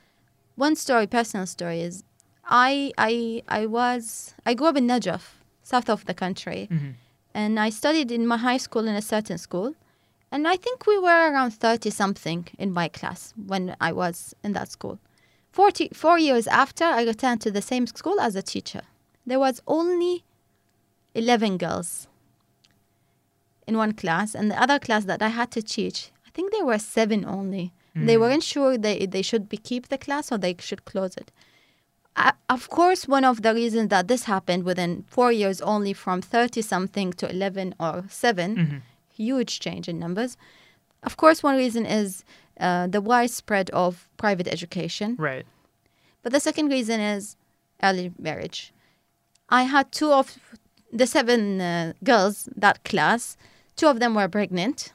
[0.58, 2.04] One story, personal story, is
[2.44, 5.24] I I I was I grew up in Najaf,
[5.62, 6.96] south of the country, Mhm.
[7.34, 9.76] and I studied in my high school in a certain school,
[10.32, 14.54] and I think we were around thirty something in my class when I was in
[14.54, 14.98] that school.
[15.52, 18.82] Forty four years after, I returned to the same school as a teacher.
[19.28, 20.24] There was only
[21.14, 22.08] eleven girls
[23.68, 26.66] in one class, and the other class that I had to teach, I think there
[26.66, 27.74] were seven only.
[28.06, 28.20] They Mm.
[28.20, 31.32] weren't sure they they should be keep the class or they should close it.
[32.16, 36.22] Uh, of course, one of the reasons that this happened within four years only from
[36.22, 38.82] 30 something to 11 or 7, Mhm.
[39.14, 40.36] huge change in numbers.
[41.04, 42.24] Of course, one reason is
[42.60, 45.16] uh, the widespread of private education.
[45.20, 45.46] Right.
[46.24, 47.36] But the second reason is
[47.84, 48.74] early marriage.
[49.50, 50.40] I had two of
[50.92, 53.38] the seven uh, girls that class,
[53.76, 54.92] two of them were pregnant.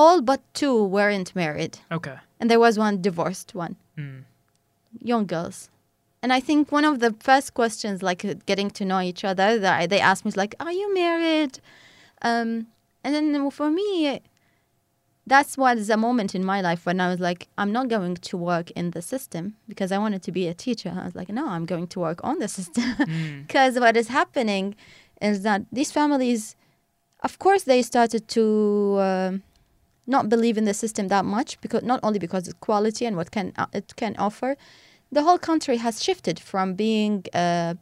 [0.00, 2.16] All but two weren't married, Okay.
[2.38, 4.24] and there was one divorced one Mm.
[5.12, 5.70] young girls.
[6.22, 9.48] And I think one of the first questions, like uh, getting to know each other,
[9.64, 11.54] that I- they asked me is like, "Are you married?"
[12.28, 12.48] Um,
[13.04, 14.20] and then for me,
[15.32, 18.36] that's was a moment in my life when I was like, "I'm not going to
[18.36, 21.44] work in the system because I wanted to be a teacher." I was like, "No,
[21.54, 23.46] I'm going to work on the system Mm.
[23.46, 24.74] because what is happening
[25.30, 26.42] is that these families,
[27.26, 28.44] of course, they started to."
[29.10, 29.34] um
[30.06, 33.30] not believe in the system that much because not only because of quality and what
[33.30, 34.56] can uh, it can offer,
[35.10, 37.74] the whole country has shifted from being uh,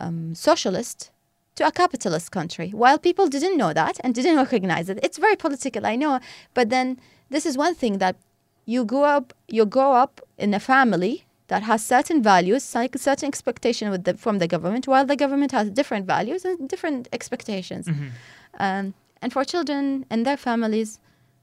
[0.00, 1.10] um, socialist
[1.56, 2.70] to a capitalist country.
[2.70, 6.20] While people didn't know that and didn't recognize it, it's very political, I know.
[6.54, 8.16] But then this is one thing that
[8.66, 13.26] you grow up, you grow up in a family that has certain values, like certain
[13.26, 17.86] expectation with the, from the government, while the government has different values and different expectations.
[17.88, 18.10] Mhm.
[18.58, 21.00] Um, and for children and their families,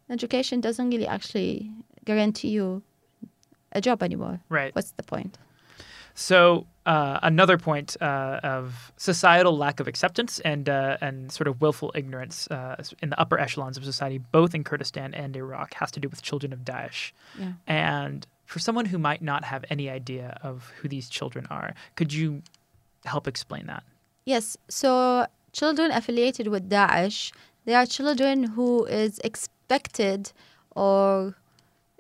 [0.09, 1.71] education doesn't really actually
[2.05, 2.81] guarantee you
[3.71, 4.39] a job anymore.
[4.49, 4.73] Right.
[4.75, 5.37] What's the point?
[6.13, 11.61] So uh, another point uh, of societal lack of acceptance and uh, and sort of
[11.61, 15.91] willful ignorance uh, in the upper echelons of society, both in Kurdistan and Iraq, has
[15.91, 17.11] to do with children of Daesh.
[17.37, 17.51] Yeah.
[17.67, 22.11] And for someone who might not have any idea of who these children are, could
[22.11, 22.41] you
[23.05, 23.83] help explain that?
[24.25, 24.57] Yes.
[24.69, 27.31] So children affiliated with Daesh,
[27.65, 29.19] they are children who is
[29.69, 30.31] expected
[30.75, 31.35] or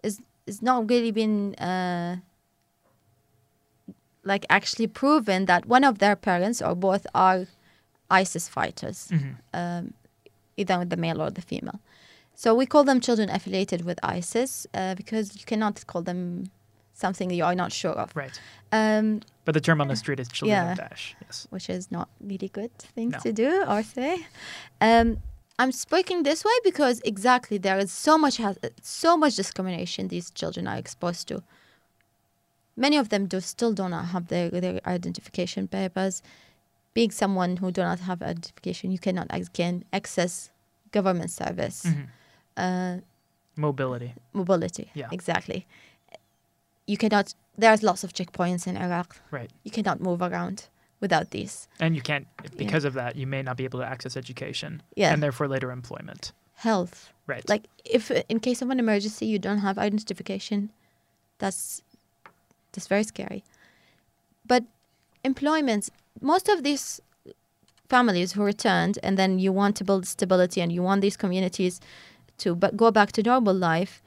[0.03, 2.17] is is not really been uh,
[4.23, 7.45] like actually proven that one of their parents or both are
[8.09, 9.09] ISIS fighters.
[9.11, 9.35] Mhm.
[9.53, 9.93] um,
[10.59, 11.79] either with the male or the female.
[12.33, 16.49] So we call them children affiliated with ISIS uh, because you cannot call them
[16.93, 18.39] something you are not sure of, Right.
[18.71, 20.87] um, But the term on the street is children of Yeah.
[20.87, 21.13] Daesh.
[21.21, 21.45] Yes.
[21.51, 23.19] which is not really good thing No.
[23.19, 24.25] to do or say.
[24.81, 25.17] Um,
[25.59, 28.39] I'm speaking this way because exactly there is so much
[28.81, 31.41] so much discrimination these children are exposed to.
[32.75, 36.21] Many of them do still do not have their, their identification papers.
[36.93, 40.51] Being someone who do not have identification, you cannot again access
[40.91, 41.83] government service.
[41.85, 42.07] Mhm.
[42.55, 42.97] Uh,
[43.55, 44.13] Mobility.
[44.33, 44.91] mobility.
[44.93, 45.09] Yeah.
[45.11, 45.65] Exactly.
[46.85, 47.33] You cannot.
[47.57, 49.19] There's lots of checkpoints in Iraq.
[49.31, 49.49] Right.
[49.63, 50.67] You cannot move around
[50.99, 51.67] without these.
[51.79, 55.13] And you can't, because of that, you may not be able to access education Yeah.
[55.13, 56.31] and therefore later employment.
[56.55, 57.13] Health.
[57.27, 57.47] Right.
[57.47, 60.71] Like if in case of an emergency you don't have identification,
[61.37, 61.81] that's
[62.71, 63.43] that's very scary.
[64.45, 64.63] But
[65.23, 65.89] employment.
[66.21, 67.01] Most of these
[67.89, 71.79] families who returned, and then you want to build stability, and you want these communities
[72.39, 74.01] to go back to normal life.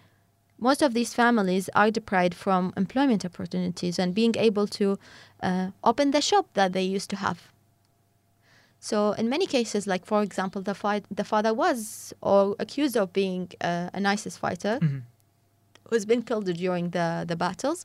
[0.60, 4.98] Most of these families are deprived from employment opportunities and being able to
[5.42, 7.50] uh, open the shop that they used to have.
[8.78, 13.12] So in many cases, like for example, the fi- the father was or accused of
[13.12, 15.02] being uh, an ISIS fighter Mhm.
[15.88, 17.84] who's been killed during the the battles.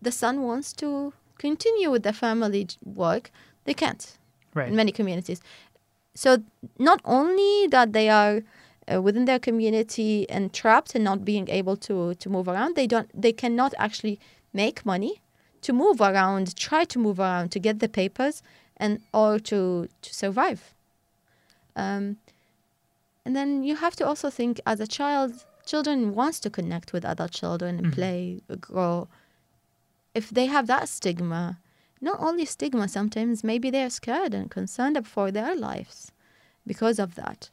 [0.00, 3.30] The son wants to continue with the family work.
[3.64, 4.04] They can't
[4.54, 4.68] Right.
[4.68, 5.40] in many communities.
[6.14, 6.42] So
[6.78, 8.42] not only that they are
[8.92, 12.86] uh, within their community and trapped and not being able to to move around, they
[12.86, 14.18] don't they cannot actually
[14.52, 15.20] make money
[15.60, 18.42] to move around, try to move around to get the papers
[18.76, 20.74] and or to to survive.
[21.76, 22.16] Um,
[23.24, 27.04] and then you have to also think as a child children wants to connect with
[27.04, 27.94] other children and Mhm.
[27.94, 29.08] play, grow.
[30.14, 31.58] If they have that stigma,
[32.00, 36.10] not only stigma, sometimes maybe they're scared and concerned for their lives
[36.66, 37.50] because of that.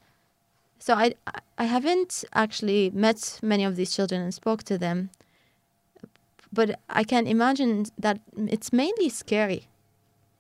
[0.80, 1.14] So I
[1.58, 5.10] I haven't actually met many of these children and spoke to them,
[6.52, 9.68] but I can imagine that it's mainly scary.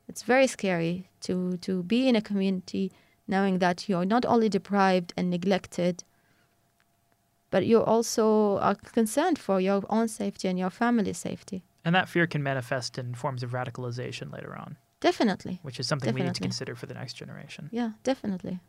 [0.08, 2.92] It's very scary to to be in a community
[3.28, 6.04] knowing that you're not only deprived and neglected,
[7.50, 11.64] but you also are concerned for your own safety and your family's safety.
[11.84, 15.60] And that fear can manifest in forms of radicalization later on, Definitely.
[15.64, 17.70] which is something we need to consider for the next generation.
[17.72, 18.60] Yeah, definitely.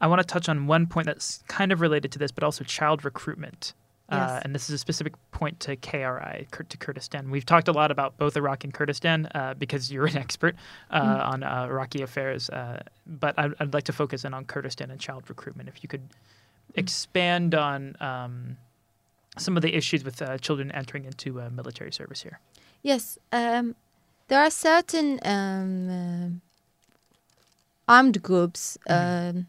[0.00, 2.64] I want to touch on one point that's kind of related to this, but also
[2.64, 3.74] child recruitment.
[4.10, 4.42] Uh, Yes.
[4.44, 7.30] and this is a specific point to KRI, to Kurdistan.
[7.30, 10.56] We've talked a lot about both Iraq and Kurdistan uh, because you're an expert
[10.90, 11.26] uh, Mm.
[11.32, 12.48] on uh, Iraqi affairs.
[12.48, 15.68] Uh, but I'd, I'd like to focus in on Kurdistan and child recruitment.
[15.68, 16.08] If you could
[16.74, 18.56] expand on um,
[19.36, 22.40] some of the issues with uh, children entering into uh, military service here.
[22.82, 23.74] Yes, um,
[24.28, 26.40] there are certain um, um
[27.86, 29.46] armed groups, um,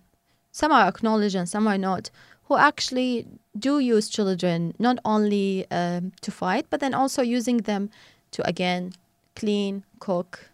[0.51, 2.09] some are acknowledged and some are not,
[2.45, 3.27] who actually
[3.57, 7.89] do use children not only um, to fight, but then also using them
[8.31, 8.93] to, again,
[9.35, 10.49] clean, cook,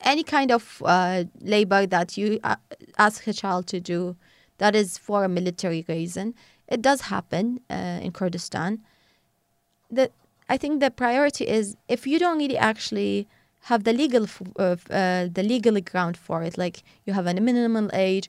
[0.00, 2.56] any kind of uh, labor that you uh,
[2.98, 4.16] ask a child to do
[4.58, 6.34] that is for a military reason.
[6.68, 8.80] It does happen uh, in Kurdistan.
[9.90, 10.10] The,
[10.48, 13.28] I think the priority is if you don't really actually
[13.66, 14.26] have the legal
[14.58, 18.28] uh, uh, the legal ground for it, like you have a minimum age.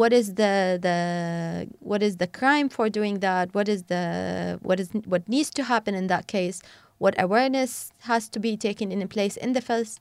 [0.00, 0.54] What is the
[0.86, 0.98] the
[1.90, 3.46] what is the crime for doing that?
[3.56, 4.04] What is the
[4.68, 6.58] what is what needs to happen in that case?
[7.04, 7.72] What awareness
[8.10, 9.94] has to be taken in place in the first,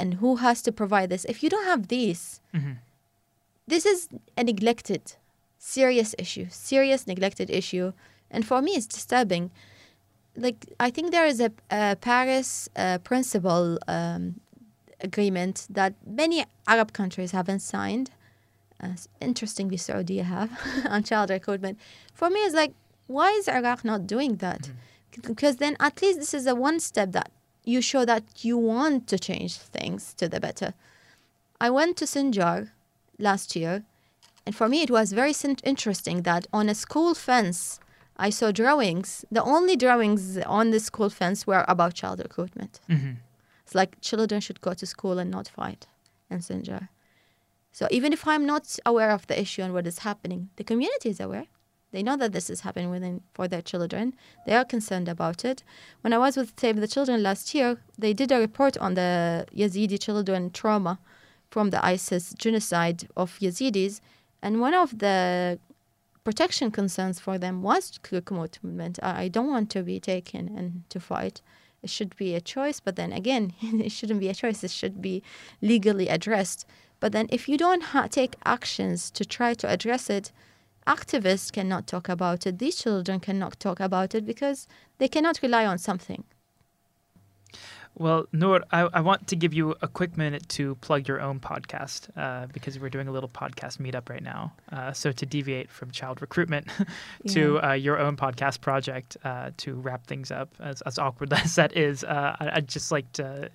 [0.00, 1.24] and who has to provide this?
[1.32, 2.74] If you don't have these, Mhm.
[3.72, 4.08] this is
[4.40, 5.02] a neglected,
[5.58, 7.92] serious issue, serious neglected issue,
[8.32, 9.44] and for me, it's disturbing.
[10.44, 14.22] Like I think there is a, a Paris uh, principle um,
[15.08, 15.92] agreement that
[16.22, 18.08] many Arab countries haven't signed.
[18.82, 18.88] Uh,
[19.20, 20.50] interestingly, Saudi have
[20.88, 21.78] on child recruitment.
[22.12, 22.74] For me, it's like,
[23.06, 24.70] why is Iraq not doing that?
[25.22, 27.30] Because then at least this is a one step that
[27.64, 30.74] you show that you want to change things to the better.
[31.60, 32.70] I went to Sinjar
[33.18, 33.84] last year,
[34.44, 37.78] and for me, it was very interesting that on a school fence,
[38.16, 39.24] I saw drawings.
[39.30, 42.80] The only drawings on the school fence were about child recruitment.
[42.88, 43.16] Mhm.
[43.64, 45.86] It's like children should go to school and not fight
[46.30, 46.88] in Sinjar.
[47.74, 51.08] So even if I'm not aware of the issue and what is happening, the community
[51.08, 51.46] is aware.
[51.90, 54.14] They know that this is happening within for their children.
[54.46, 55.64] They are concerned about it.
[56.02, 59.44] When I was with Save the Children last year, they did a report on the
[59.52, 61.00] Yazidi children trauma
[61.50, 64.00] from the ISIS genocide of Yazidis,
[64.40, 65.58] and one of the
[66.22, 69.00] protection concerns for them was recruitment.
[69.02, 71.40] I I don't want to be taken and to fight.
[71.82, 74.62] It should be a choice, but then again, it shouldn't be a choice.
[74.62, 75.24] It should be
[75.60, 76.66] legally addressed.
[77.04, 80.32] But then, if you don't ha- take actions to try to address it,
[80.86, 82.58] activists cannot talk about it.
[82.58, 86.24] These children cannot talk about it because they cannot rely on something.
[87.94, 91.40] Well, Noor, I, I want to give you a quick minute to plug your own
[91.40, 94.54] podcast uh, because we're doing a little podcast meetup right now.
[94.72, 96.68] Uh, so, to deviate from child recruitment
[97.28, 101.54] to uh, your own podcast project, uh, to wrap things up, as, as awkward as
[101.56, 103.50] that is, uh, I, I'd just like to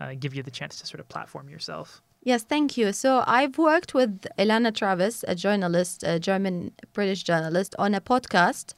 [0.00, 2.02] uh, give you the chance to sort of platform yourself.
[2.28, 2.92] Yes, thank you.
[2.92, 8.74] So I've worked with Elana Travis, a journalist, a German British journalist, on a podcast,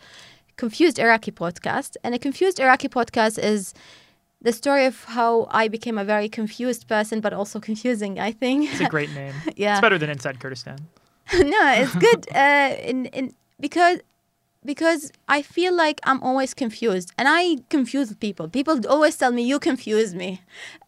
[0.56, 1.96] Confused Iraqi podcast.
[2.04, 3.74] And a Confused Iraqi podcast is
[4.40, 8.70] the story of how I became a very confused person, but also confusing, I think.
[8.70, 9.34] It's a great name.
[9.56, 9.72] yeah.
[9.72, 10.78] It's better than Inside Kurdistan.
[11.34, 13.98] no, it's good uh, in, in, because
[14.64, 18.48] because I feel like I'm always confused, and I confuse people.
[18.48, 20.42] People always tell me you confuse me.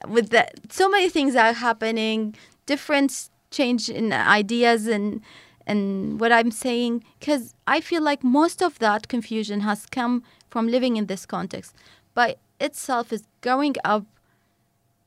[0.07, 2.35] With the so many things are happening,
[2.67, 5.21] different change in ideas and
[5.65, 10.67] and what I'm saying, because I feel like most of that confusion has come from
[10.67, 11.75] living in this context.
[12.15, 14.05] By itself, is growing up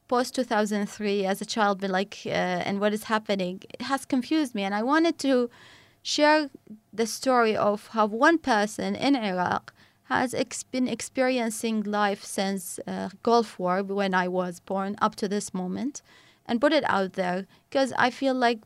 [0.07, 4.55] post 2003 as a child, but like uh, and what is happening, it has confused
[4.55, 5.49] me, and I wanted to
[6.01, 6.49] share
[6.93, 9.73] the story of how one person in Iraq
[10.05, 15.27] has ex- been experiencing life since uh, Gulf War when I was born up to
[15.27, 16.03] this moment
[16.45, 18.59] and put it out there because I feel like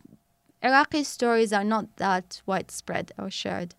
[0.62, 3.76] Iraqi stories are not that widespread or shared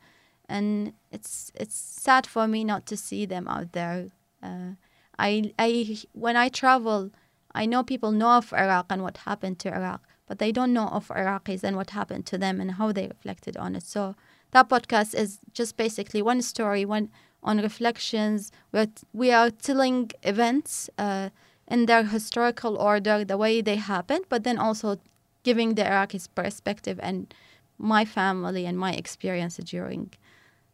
[0.48, 4.06] and it's it's sad for me not to see them out there
[4.42, 4.72] uh,
[5.18, 7.10] I, I when I travel
[7.54, 10.86] I know people know of Iraq and what happened to Iraq but they don't know
[10.86, 13.82] of Iraqis and what happened to them and how they reflected on it.
[13.82, 14.14] So
[14.52, 17.10] that podcast is just basically one story, one
[17.42, 18.52] on reflections.
[18.70, 21.30] We're, we are telling events uh,
[21.70, 24.98] in their historical order, the way they happened, but then also
[25.42, 27.32] giving the Iraqis perspective and
[27.78, 30.10] my family and my experience during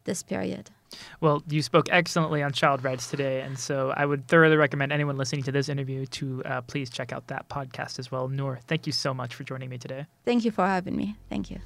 [0.05, 0.70] this period.
[1.20, 5.16] Well, you spoke excellently on child rights today, and so I would thoroughly recommend anyone
[5.16, 8.28] listening to this interview to uh, please check out that podcast as well.
[8.28, 10.07] Noor, thank you so much for joining me today.
[10.24, 11.16] Thank you for having me.
[11.28, 11.61] Thank you.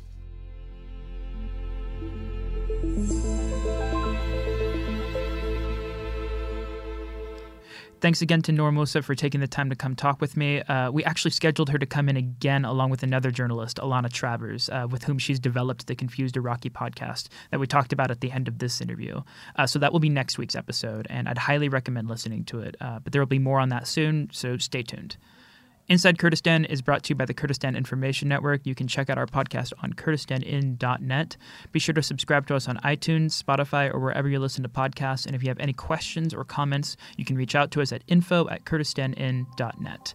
[8.01, 10.63] Thanks again to Noor Musa for taking the time to come talk with me.
[10.63, 14.71] Uh, we actually scheduled her to come in again along with another journalist, Alana Travers,
[14.71, 18.33] uh, with whom she's developed the Confused Iraqi podcast that we talked about at the
[18.33, 19.21] end of this interview.
[19.57, 22.75] Uh, so that will be next week's episode, and I'd highly recommend listening to it.
[22.81, 25.19] Uh, but there will be more on that soon, so stay tuned.
[25.91, 28.65] Inside Kurdistan is brought to you by the Kurdistan Information Network.
[28.65, 31.37] You can check out our podcast on kurdistanin.net.
[31.73, 35.27] Be sure to subscribe to us on iTunes, Spotify, or wherever you listen to podcasts.
[35.27, 38.05] And if you have any questions or comments, you can reach out to us at
[38.07, 40.15] info at kurdistanin.net.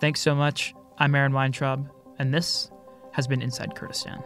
[0.00, 0.72] Thanks so much.
[0.98, 1.90] I'm Aaron Weintraub,
[2.20, 2.70] and this
[3.10, 4.22] has been Inside Kurdistan.